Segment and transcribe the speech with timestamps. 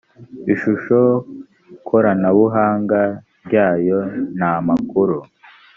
[0.53, 0.99] ishusho
[1.87, 2.99] koranabuhanga
[3.45, 3.99] ryayo
[4.37, 5.17] n amakuru